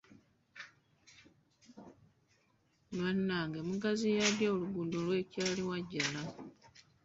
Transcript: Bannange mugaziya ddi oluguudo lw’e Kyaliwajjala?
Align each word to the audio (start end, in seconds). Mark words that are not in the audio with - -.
Bannange 2.97 3.59
mugaziya 3.67 4.25
ddi 4.31 4.45
oluguudo 4.53 4.97
lw’e 5.05 5.21
Kyaliwajjala? 5.31 6.21